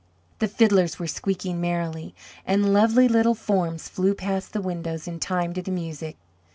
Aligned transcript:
The 0.39 0.47
fiddles 0.47 0.97
were 0.97 1.05
squeaking 1.05 1.61
merrily, 1.61 2.15
and 2.43 2.73
lovely 2.73 3.07
little 3.07 3.35
forms 3.35 3.87
flew 3.87 4.15
past 4.15 4.51
the 4.51 4.59
windows 4.59 5.07
in 5.07 5.19
time 5.19 5.53
to 5.53 5.61
the 5.61 5.69
music. 5.69 6.17